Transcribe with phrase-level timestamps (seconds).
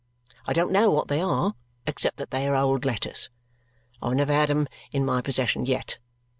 [0.47, 1.53] I don't know what they are,
[1.85, 3.29] except that they are old letters:
[4.01, 5.99] I have never had them in my possession yet.